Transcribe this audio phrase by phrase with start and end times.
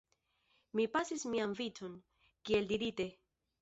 [0.79, 2.01] Mi pasis mian vicon,
[2.45, 3.13] kiel dirite.